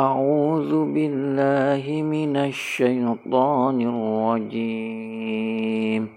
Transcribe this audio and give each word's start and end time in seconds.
أعوذ 0.00 0.94
بالله 0.94 2.02
من 2.02 2.36
الشيطان 2.36 3.80
الرجيم. 4.46 6.08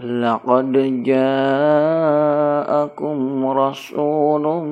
لقد 0.00 1.02
جاءكم 1.02 2.36
رسول 3.46 4.66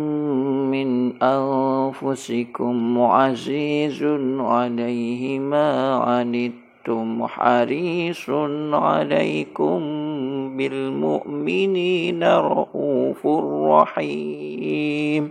من 0.74 1.22
أنفسكم 1.22 3.00
عزيز 3.00 4.02
عليه 4.38 5.38
ما 5.38 5.94
عنتم 5.94 7.26
حريص 7.26 8.30
عليكم 8.72 9.78
بالمؤمنين 10.56 12.24
رؤوف 12.24 13.26
رحيم. 13.70 15.28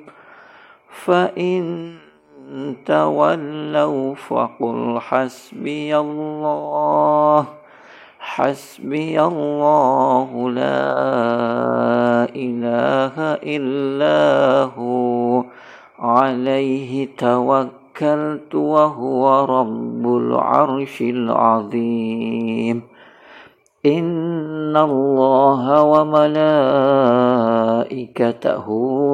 فإن 0.89 1.91
تولوا 2.85 4.15
فقل 4.15 4.99
حسبي 4.99 5.97
الله 5.97 7.45
حسبي 8.19 9.21
الله 9.21 10.49
لا 10.49 10.91
إله 12.35 13.15
إلا 13.43 14.19
هو 14.77 15.43
عليه 15.99 17.07
توكلت 17.17 18.55
وهو 18.55 19.45
رب 19.45 20.17
العرش 20.17 21.01
العظيم. 21.01 22.81
الله 24.77 25.83
وملائكته 25.83 26.65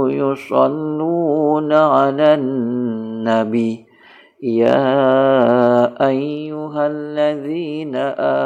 يصلون 0.09 1.73
على 1.73 2.33
النبي 2.33 3.88
يا 4.43 6.08
أيها 6.08 6.88
الذين 6.88 7.95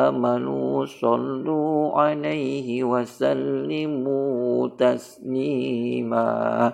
آمنوا 0.06 0.86
صلوا 0.86 2.02
عليه 2.02 2.84
وسلموا 2.84 4.68
تسليما 4.78 6.74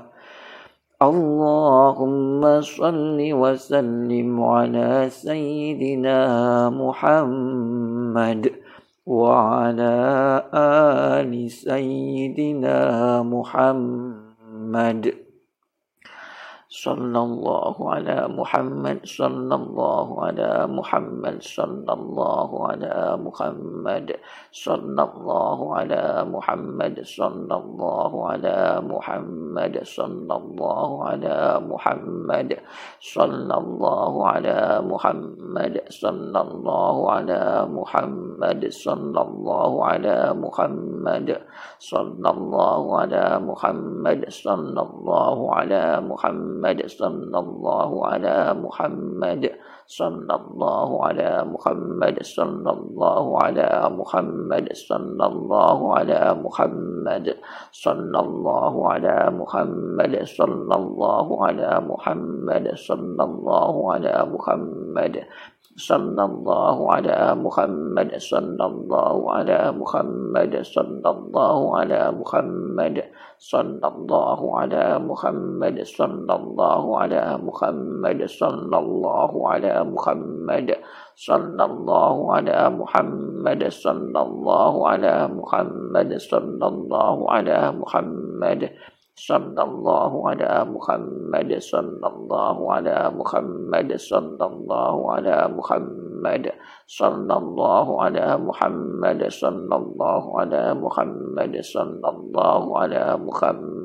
اللهم 1.01 2.61
صل 2.61 3.17
وسلم 3.33 4.43
على 4.43 5.09
سيدنا 5.09 6.19
محمد 6.69 8.51
وعلى 9.07 9.95
آل 10.53 11.51
سيدنا 11.51 12.79
محمد. 13.23 15.26
صلى 16.77 17.19
الله 17.19 17.75
على 17.93 18.27
محمد 18.29 18.99
صلى 19.05 19.55
الله 19.55 20.07
على 20.25 20.67
محمد 20.69 21.35
صلى 21.41 21.93
الله 21.93 22.49
على 22.69 23.17
محمد 23.17 24.07
صلى 24.51 25.03
الله 25.03 25.59
على 25.77 26.03
محمد 26.29 26.95
صلى 27.01 27.55
الله 27.57 28.11
على 28.29 28.57
محمد 28.91 29.73
صلى 29.83 30.35
الله 30.37 30.91
على 31.09 31.37
محمد 31.65 32.51
صلى 33.01 33.55
الله 33.57 34.13
على 34.27 34.57
محمد 34.85 35.73
صلى 35.89 36.41
الله 36.41 36.93
على 37.09 37.37
محمد 37.73 38.69
صلى 38.69 39.21
الله 39.25 39.71
على 39.85 40.15
محمد 40.37 41.29
صلى 41.79 42.29
الله 42.29 42.81
على 42.99 43.23
محمد 43.49 44.21
صلى 44.29 44.81
الله 44.81 45.37
على 45.55 45.83
محمد 46.01 46.66
محمد 46.67 46.87
صلى 46.87 47.39
الله 47.39 47.91
على 48.07 48.35
محمد 48.59 49.43
صلى 49.87 50.35
الله 50.35 50.89
على 51.05 51.29
محمد 51.47 52.15
صلى 52.23 52.71
الله 52.75 53.25
على 53.39 53.69
محمد 53.95 54.67
صلى 54.75 55.25
الله 55.31 55.79
على 55.95 56.21
محمد 56.43 57.25
صلى 57.71 58.19
الله 58.19 58.73
على 58.91 59.15
محمد 59.31 60.19
صلى 60.27 60.83
الله 60.83 61.25
على 61.45 61.67
محمد 61.79 62.35
صلى 62.75 63.23
الله 63.23 63.77
على 63.93 64.17
محمد 64.27 65.15
صلى 65.77 66.25
الله 66.25 66.91
على 66.91 67.19
محمد 67.37 68.11
صلى 68.17 68.65
الله 68.65 69.17
على 69.31 69.59
محمد 69.77 70.53
صلى 70.65 71.09
الله 71.09 71.77
على 71.77 72.01
محمد 72.17 72.97
صلى 73.37 73.87
الله 73.87 74.39
على 74.57 74.99
محمد 74.99 75.75
صلى 75.85 76.35
على 76.61 77.37
محمد 77.43 78.25
صلى 78.25 78.77
الله 78.77 79.31
على 79.49 79.83
محمد 79.83 80.69
صلى 81.15 81.63
الله 81.65 82.33
على 82.33 82.69
محمد 82.69 83.61
صلى 83.69 84.19
الله 84.21 84.87
على 84.87 85.27
محمد 85.27 86.17
صلى 86.17 86.67
الله 86.67 87.31
على 87.31 87.57
محمد 87.71 88.61
صلى 89.17 89.63
الله 89.63 90.29
على 90.29 90.51
محمد 90.65 91.51
صلى 91.59 92.07
الله 92.07 92.71
على 92.71 92.97
محمد 93.17 93.89
صلى 93.97 94.45
الله 94.45 94.95
على 95.11 95.37
محمد 95.57 96.45
صلى 96.87 97.35
الله 97.37 98.01
على 98.01 98.37
محمد 98.37 99.21
صلى 99.29 99.75
الله 99.75 100.23
على 100.39 100.63
محمد 100.73 101.53
صلى 101.61 102.09
الله 102.09 102.63
على 102.79 103.03
محمد 103.17 103.76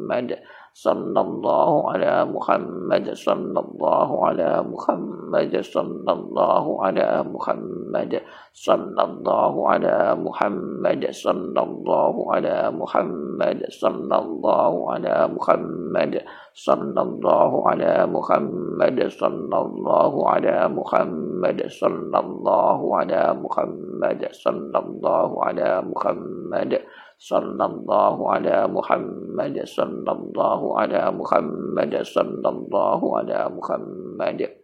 صلى 0.75 1.21
الله 1.21 1.93
على 1.93 2.25
محمد 2.25 3.13
صلى 3.13 3.61
الله 3.61 4.27
على 4.27 4.65
محمد 4.65 5.61
صلى 5.61 6.13
الله 6.13 6.85
على 6.85 7.25
محمد 7.29 8.13
صلى 8.53 9.03
الله 9.05 9.69
على 9.69 9.97
محمد 10.17 11.03
صلى 11.13 11.63
الله 11.63 12.15
على 12.33 12.57
محمد 12.73 13.61
صلى 13.69 14.17
الله 14.17 14.93
على 14.93 15.19
محمد 15.29 16.13
صلى 16.57 17.01
الله 17.03 17.53
على 17.69 18.07
محمد 18.07 19.23
صلى 19.29 19.59
الله 19.61 20.13
على 20.29 20.69
محمد 20.69 21.59
صلى 21.69 22.19
الله 22.19 22.97
على 22.97 23.23
محمد 23.45 24.21
صلى 24.33 24.79
الله 24.79 25.31
على 25.45 25.71
محمد 25.85 26.73
صلى 27.23 27.65
الله 27.65 28.17
على 28.35 28.67
محمد 28.67 29.57
صلى 29.63 30.11
الله 30.11 30.61
على 30.79 31.03
محمد 31.15 31.93
صلى 32.03 32.49
الله 32.49 33.01
على 33.19 33.41
محمد. 33.47 34.62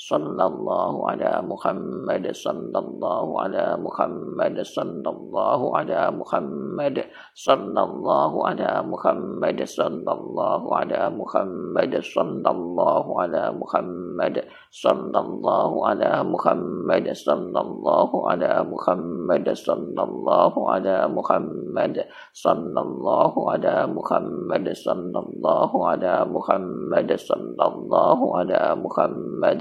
صلى 0.00 0.44
الله 0.46 1.10
على 1.10 1.30
محمد 1.44 2.24
صلى 2.32 2.78
الله 2.78 3.26
على 3.40 3.64
محمد 3.84 4.56
صلى 4.64 5.10
الله 5.10 5.60
على 5.76 6.00
محمد 6.10 6.96
صلى 7.36 7.82
الله 7.84 8.32
على 8.48 8.70
محمد 8.88 9.58
صلى 9.68 10.12
الله 10.16 10.62
على 10.76 11.00
محمد 11.12 11.92
صلى 12.00 12.50
الله 12.50 13.04
على 13.20 13.42
محمد 13.52 14.36
صلى 14.72 15.20
الله 15.20 15.70
على 15.88 16.12
محمد 16.24 17.06
صلى 17.12 17.60
الله 17.60 18.12
على 18.32 18.52
محمد 18.64 19.46
صلى 19.52 20.02
الله 20.02 20.52
على 20.70 20.96
محمد 21.12 21.96
صلى 22.32 22.80
الله 22.80 23.32
على 23.50 23.76
محمد 23.86 24.66
صلى 24.72 25.18
الله 25.20 25.70
على 25.88 26.14
محمد 26.24 27.08
صلى 27.16 27.64
الله 27.68 28.18
على 28.36 28.60
محمد 28.80 29.60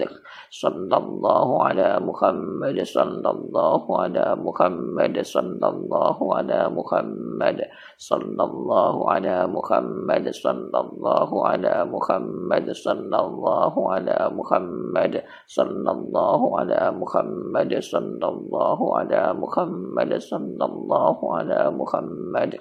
صلى 0.51 0.97
الله 0.97 1.63
على 1.63 2.00
محمد 2.01 2.78
صلى 2.84 3.29
الله 3.29 3.84
على 4.01 4.25
محمد 4.38 5.16
صلى 5.22 5.67
الله 5.69 6.17
على 6.35 6.59
محمد 6.69 7.59
صلى 7.97 8.44
الله 8.44 9.09
على 9.09 9.35
محمد 9.45 10.25
صلى 10.31 10.79
الله 10.79 11.29
على 11.47 11.75
محمد 11.85 12.67
صلى 12.73 13.19
الله 13.19 13.73
على 13.91 14.17
محمد 14.34 15.14
صلى 15.47 15.91
الله 15.91 16.41
على 16.59 16.81
محمد 16.97 17.73
صلى 17.79 18.26
الله 18.35 18.79
على 18.97 19.22
محمد 19.31 20.17
صلى 20.20 20.66
الله 20.66 21.17
على 21.37 21.59
محمد 21.72 22.53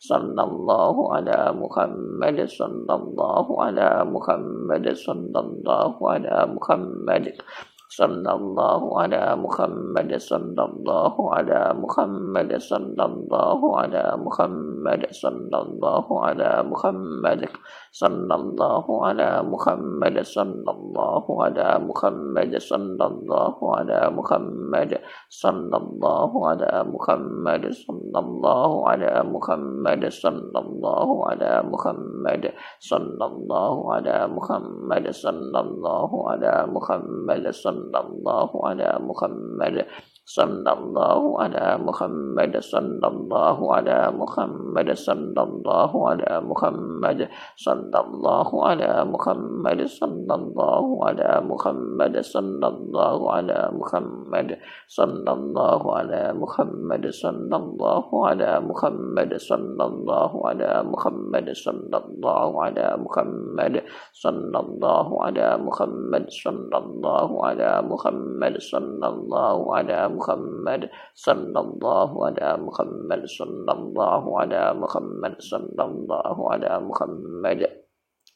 صلى 0.00 0.42
الله 0.42 0.96
على 1.14 1.38
محمد 1.56 2.38
صلى 2.46 2.94
الله 2.94 3.46
على 3.62 3.88
محمد 4.04 4.86
صلى 4.94 5.38
الله 5.40 5.94
على 6.10 6.36
محمد 6.52 7.05
magic. 7.06 7.40
صلى 7.88 8.32
الله 8.32 8.82
على 9.00 9.36
محمد 9.38 10.10
صلى 10.18 10.62
الله 10.64 11.14
على 11.34 11.60
محمد 11.78 12.50
صلى 12.58 13.04
الله 13.04 13.60
على 13.78 14.02
محمد 14.18 15.02
صلى 15.10 15.58
الله 15.62 16.06
على 16.26 16.50
محمد 16.66 17.42
صلى 17.92 18.34
الله 18.34 18.86
على 19.06 19.30
محمد 19.42 20.16
صلى 20.22 20.70
الله 20.70 21.24
على 21.42 21.68
محمد 21.78 22.54
صلى 22.58 23.06
الله 23.06 23.54
على 23.76 23.98
محمد 24.10 24.92
صلى 25.30 25.76
الله 25.78 26.30
على 26.50 26.70
محمد 26.90 27.62
صلى 27.70 28.18
الله 28.18 28.70
على 28.88 29.12
محمد 29.30 30.02
صلى 30.10 30.58
الله 30.58 31.08
على 31.28 31.52
محمد 31.70 32.44
صلى 32.80 33.26
الله 33.26 33.74
على 33.94 34.16
محمد 34.26 35.04
صلى 35.10 35.60
الله 35.60 36.10
على 36.30 36.52
محمد 36.66 37.44
صلى 37.50 37.75
صلى 37.76 38.00
الله 38.00 38.50
على 38.68 38.88
محمد 39.00 39.76
صلى 40.26 40.72
الله 40.72 41.40
على 41.42 41.78
محمد 41.86 42.58
صلى 42.58 43.06
الله 43.06 43.58
على 43.74 44.10
محمد 44.10 44.88
صلى 44.98 45.42
الله 45.42 45.90
على 46.08 46.42
محمد 46.42 47.20
صلى 47.56 47.98
الله 48.02 48.48
على 48.66 48.90
محمد 49.06 49.80
صلى 49.86 50.34
الله 50.34 50.84
على 51.06 51.30
محمد 51.46 52.14
صلى 52.26 52.66
الله 52.66 53.20
على 53.38 53.70
محمد 53.78 54.50
صلى 54.90 55.30
الله 55.30 55.82
على 55.94 56.20
محمد 56.34 56.96
صلى 57.22 57.70
الله 57.70 58.10
على 58.26 58.50
محمد 58.66 59.32
صلى 59.38 59.86
الله 59.86 60.30
على 60.42 60.70
محمد 60.90 61.46
صلى 61.54 61.98
الله 62.02 62.50
على 62.62 62.86
محمد 62.98 63.74
صلى 64.12 64.58
الله 64.58 65.08
على 65.22 65.48
محمد 65.62 66.24
صلى 66.28 66.78
الله 66.78 67.28
على 67.46 67.70
محمد 67.86 68.54
صلى 68.58 69.06
الله 69.06 69.58
على 69.76 70.15
محمد 70.16 70.82
صلى 71.14 71.58
الله 71.60 72.10
على 72.26 72.48
محمد 72.66 73.20
صلى 73.28 73.72
الله 73.72 74.22
على 74.40 74.62
محمد 74.82 75.34
صلى 75.40 75.82
الله 75.84 76.36
على 76.52 76.72
محمد. 76.80 77.60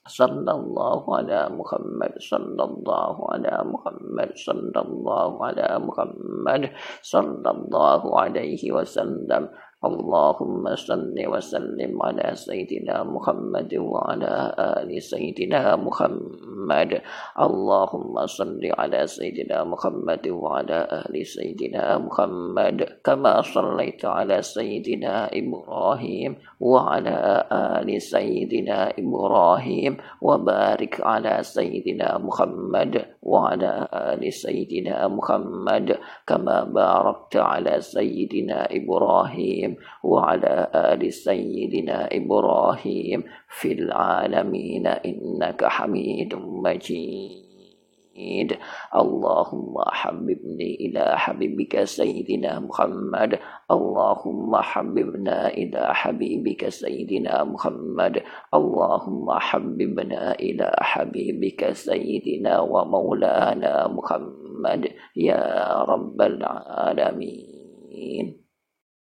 صلى 0.01 0.53
الله 0.53 1.03
على 1.17 1.41
محمد 1.53 2.13
صلى 2.19 2.63
الله 2.65 3.17
على 3.33 3.55
محمد 3.69 4.31
صلى 4.33 4.81
الله 4.81 5.31
على 5.45 5.69
محمد 5.87 6.63
صلى 7.05 7.51
الله 7.51 8.03
عليه 8.21 8.63
وسلم. 8.73 9.43
اللهم 9.81 10.77
صل 10.77 11.17
وسلم 11.17 12.03
على 12.03 12.37
سيدنا 12.37 13.01
محمد 13.05 13.73
وعلى 13.81 14.33
آل 14.59 14.91
سيدنا 15.03 15.77
محمد. 15.77 17.01
اللهم 17.41 18.15
صل 18.27 18.61
على 18.61 19.01
سيدنا 19.07 19.65
محمد 19.65 20.29
وعلى 20.29 20.79
آل 21.09 21.27
سيدنا 21.27 21.99
محمد 21.99 22.79
كما 23.05 23.41
صليت 23.41 24.05
على 24.05 24.43
سيدنا 24.43 25.33
إبراهيم 25.33 26.33
وعلى 26.61 27.19
آل 27.49 27.89
سيدنا 28.03 29.01
إبراهيم 29.01 29.93
وبارك 30.21 31.01
على 31.01 31.35
سيدنا 31.41 32.19
محمد. 32.21 32.95
وعلى 33.31 33.89
آل 33.93 34.33
سيدنا 34.33 35.09
محمد 35.09 35.99
كما 36.27 36.65
باركت 36.65 37.37
على 37.37 37.81
سيدنا 37.81 38.69
إبراهيم 38.79 39.77
وعلى 40.05 40.55
آل 40.75 41.13
سيدنا 41.13 42.09
إبراهيم 42.13 43.21
في 43.49 43.73
العالمين 43.73 44.87
إنك 44.87 45.65
حميد 45.65 46.35
مجيد. 46.65 47.50
اللهم 48.95 49.75
حببني 49.89 50.75
إلى 50.85 51.05
حبيبك 51.17 51.85
سيدنا 51.85 52.61
محمد 52.61 53.39
اللهم 53.71 54.57
حببنا 54.57 55.49
إلى 55.49 55.95
حبيبك 55.95 56.69
سيدنا 56.69 57.45
محمد 57.45 58.23
اللهم 58.55 59.27
حببنا 59.31 60.33
إلى 60.35 60.69
حبيبك 60.81 61.73
سيدنا 61.73 62.61
ومولانا 62.61 63.89
محمد 63.89 64.83
يا 65.17 65.45
رب 65.89 66.19
العالمين 66.23 67.71